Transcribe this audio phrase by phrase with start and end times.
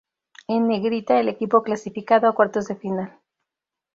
[0.47, 3.19] En negrita el equipo clasificado a cuartos de final.